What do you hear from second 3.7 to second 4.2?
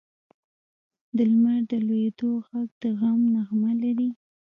لري.